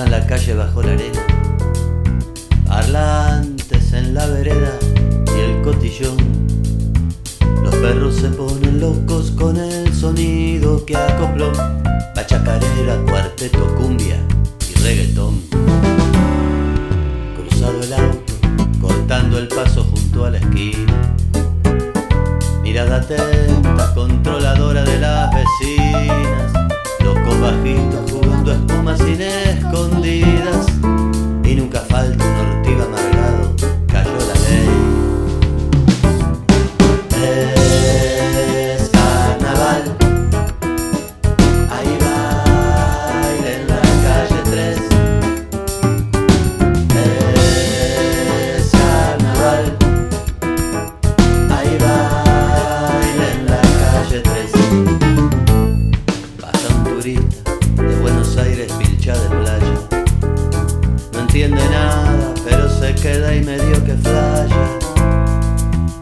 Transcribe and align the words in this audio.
cruzan 0.00 0.10
la 0.10 0.26
calle 0.26 0.54
bajo 0.54 0.82
la 0.82 0.92
arena. 0.92 1.20
Parlantes 2.66 3.92
en 3.92 4.14
la 4.14 4.26
vereda 4.26 4.78
y 5.36 5.40
el 5.40 5.62
cotillón. 5.62 6.16
Los 7.62 7.74
perros 7.76 8.14
se 8.16 8.28
ponen 8.28 8.80
locos 8.80 9.30
con 9.32 9.56
el 9.56 9.92
sonido 9.92 10.84
que 10.86 10.96
acopló. 10.96 11.52
La 12.14 12.26
chacarera, 12.26 12.96
cuarteto, 13.08 13.74
cumbia 13.76 14.16
y 14.70 14.78
reggaetón. 14.80 15.42
Cruzado 17.36 17.82
el 17.82 17.92
auto, 17.92 18.32
cortando 18.80 19.38
el 19.38 19.48
paso 19.48 19.84
junto 19.84 20.24
a 20.24 20.30
la 20.30 20.38
esquina. 20.38 21.14
Mirada 22.62 22.96
atenta, 22.96 23.94
controladora 23.94 24.69
queda 63.00 63.34
y 63.34 63.42
medio 63.42 63.84
que 63.84 63.94
flasha. 63.94 64.78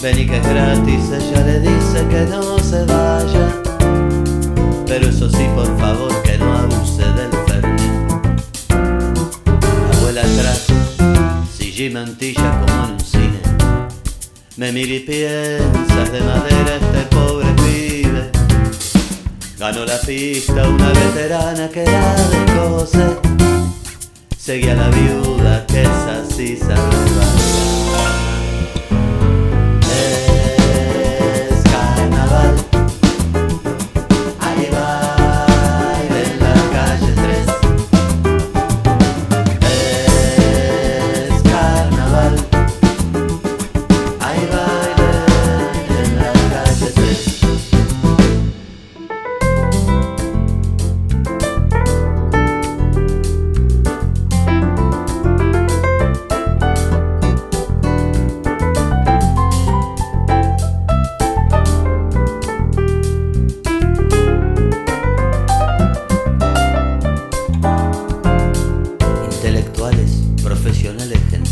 Vení 0.00 0.26
que 0.26 0.36
es 0.36 0.48
gratis, 0.48 1.10
ella 1.10 1.44
le 1.44 1.60
dice 1.60 2.06
que 2.08 2.26
no 2.30 2.58
se 2.58 2.84
vaya. 2.84 3.46
Pero 4.86 5.08
eso 5.08 5.28
sí, 5.28 5.46
por 5.54 5.66
favor, 5.78 6.22
que 6.22 6.38
no 6.38 6.52
abuse 6.52 7.02
del 7.02 7.32
fernet. 7.46 7.80
Abuela 9.96 10.20
atrás, 10.20 10.66
silla 11.56 11.84
y 11.84 11.90
mantilla 11.90 12.60
como 12.60 12.84
en 12.84 12.92
un 12.92 13.00
cine. 13.00 13.40
Me 14.56 14.70
mira 14.70 14.94
y 14.94 15.00
piensas 15.00 16.12
de 16.12 16.20
madera 16.20 16.76
este 16.80 17.16
pobre 17.16 17.48
pibe. 17.64 18.30
Ganó 19.58 19.84
la 19.84 19.98
pista 20.00 20.68
una 20.68 20.92
veterana 20.92 21.68
que 21.68 21.82
era 21.82 22.14
de 22.14 22.52
cose. 22.54 23.53
Seguía 24.44 24.74
la 24.74 24.90
viuda 24.90 25.64
que 25.66 25.80
es 25.80 25.88
así, 25.88 26.58
sabe 26.58 27.23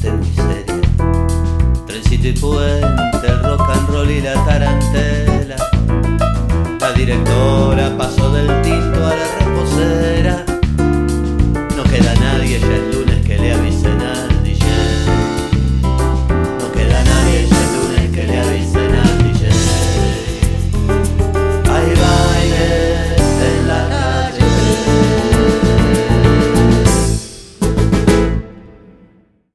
gente 0.00 0.12
muy 0.12 0.34
seria. 0.34 0.80
Trencito 1.86 2.28
y 2.28 2.32
puente, 2.32 3.34
rock 3.42 3.60
and 3.60 3.88
roll 3.90 4.10
y 4.10 4.20
la 4.20 4.34
tarantela. 4.44 5.19